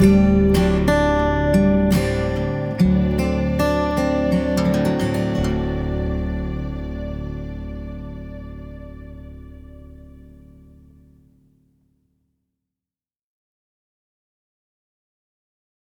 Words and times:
Música 0.00 0.67